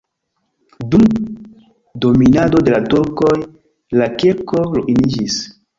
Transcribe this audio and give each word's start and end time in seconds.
Dum 0.95 1.03
dominado 2.07 2.63
de 2.69 2.75
la 2.77 2.81
turkoj 2.95 3.39
la 4.03 4.13
kirko 4.25 4.69
ruiniĝis. 4.81 5.43